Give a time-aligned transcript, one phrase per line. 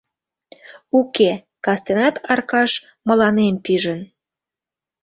[0.99, 1.31] Уке,
[1.65, 2.71] кастенат Аркаш
[3.07, 4.01] мыланем пижын.